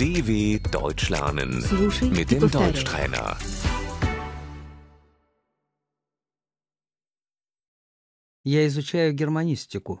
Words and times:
DW 0.00 0.58
Deutsch 0.70 1.08
lernen 1.08 1.62
Слушай 1.62 2.10
mit 2.10 2.30
и 2.32 2.34
dem 2.34 2.40
повторяй. 2.40 2.72
Deutschtrainer. 2.72 3.36
Я 8.44 8.66
изучаю 8.66 9.12
германистику. 9.12 10.00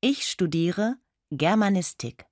Ich 0.00 0.24
studiere 0.26 0.96
Germanistik. 1.30 2.26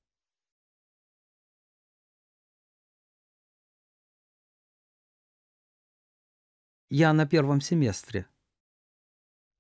Я 6.89 7.13
на 7.13 7.27
первом 7.27 7.61
семестре. 7.61 8.29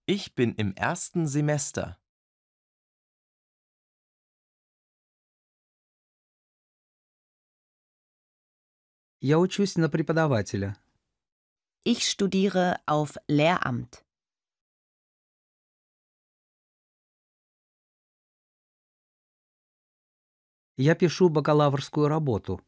Ich 0.06 0.34
bin 0.34 0.54
im 0.54 0.72
ersten 0.76 1.26
Semester. 1.26 1.98
Я 9.23 9.37
учусь 9.37 9.75
на 9.77 9.87
преподавателя. 9.87 10.75
Ich 11.85 12.09
studiere 12.09 12.79
auf 12.87 13.17
Lehramt. 13.27 14.03
Я 20.75 20.95
пишу 20.95 21.29
бакалаврскую 21.29 22.07
работу. 22.07 22.61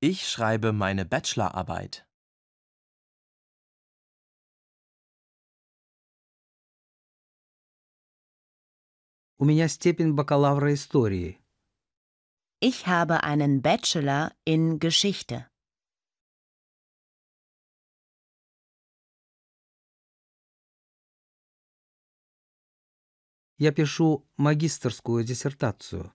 Ich 0.00 0.28
schreibe 0.28 0.70
meine 0.70 1.04
Bachelorarbeit. 1.04 2.06
У 9.38 9.44
меня 9.44 9.66
степень 9.66 10.14
бакалавра 10.14 10.72
истории. 10.72 11.40
Ich 12.59 12.87
habe 12.87 13.23
einen 13.23 13.61
Bachelor 13.61 14.31
in 14.45 14.79
Geschichte. 14.79 15.49
Я 23.57 23.71
пишу 23.71 24.27
магистерскую 24.37 25.23
диссертацию. 25.23 26.13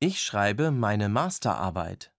Ich 0.00 0.20
schreibe 0.20 0.70
meine 0.70 1.08
Masterarbeit. 1.08 2.12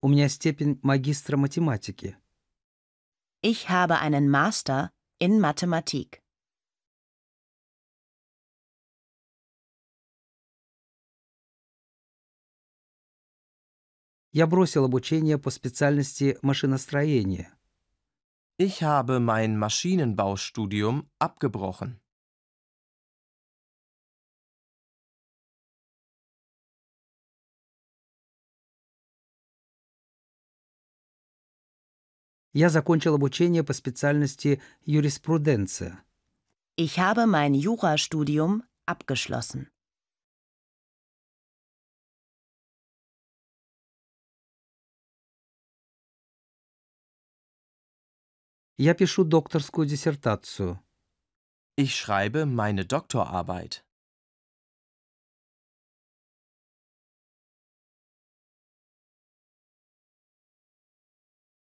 У 0.00 0.08
меня 0.08 0.28
степень 0.28 0.78
магистра 0.82 1.36
математики. 1.36 2.16
Ich 3.42 3.68
habe 3.68 3.98
einen 3.98 4.28
Master 4.28 4.92
in 5.18 5.40
Mathematik. 5.40 6.22
Я 14.32 14.46
бросил 14.46 14.84
обучение 14.84 15.38
по 15.38 15.50
специальности 15.50 16.38
машиностроения. 16.42 17.56
Ich 18.58 18.82
habe 18.82 19.18
mein 19.18 19.56
Maschinenbaustudium 19.58 21.08
abgebrochen. 21.18 22.00
Я 32.52 32.70
закончил 32.70 33.14
обучение 33.14 33.62
по 33.62 33.72
специальности 33.72 34.62
юриспруденция. 34.84 36.02
Ich 36.76 36.98
habe 36.98 37.26
mein 37.26 37.54
Jurastudium 37.54 38.62
abgeschlossen. 38.86 39.70
Я 48.78 48.94
пишу 48.94 49.24
докторскую 49.24 49.86
диссертацию. 49.86 50.78
Ich 51.76 51.94
schreibe 51.94 52.44
meine 52.44 52.84
Doktorarbeit. 52.84 53.84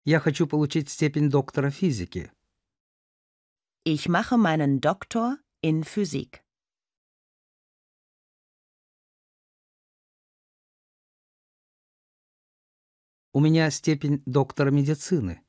Я 0.04 0.20
хочу 0.20 0.46
получить 0.46 0.88
степень 0.88 1.28
доктора 1.28 1.70
физики. 1.70 2.32
Ich 3.84 4.08
mache 4.08 4.36
meinen 4.36 4.80
Doktor 4.80 5.38
in 5.62 5.82
Physik. 5.82 6.42
У 13.32 13.40
меня 13.40 13.70
степень 13.70 14.22
доктора 14.26 14.70
медицины. 14.70 15.44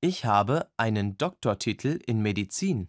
Ich 0.00 0.24
habe 0.24 0.70
einen 0.76 1.16
Doktortitel 1.18 2.00
in 2.06 2.22
Medizin. 2.22 2.88